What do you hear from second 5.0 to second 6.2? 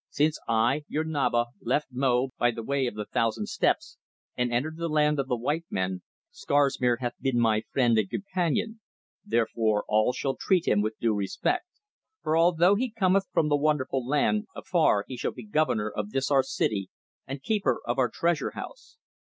of the white men,